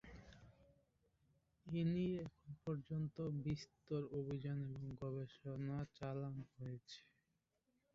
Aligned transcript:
এ 1.65 1.81
নিয়ে 1.93 2.15
এখন 2.25 2.51
পর্যন্ত 2.65 3.15
বিস্তর 3.45 4.01
অভিযান 4.19 4.57
এবং 4.67 4.83
গবেষণা 5.01 5.77
চালান 5.97 6.35
হয়েছে। 6.53 6.99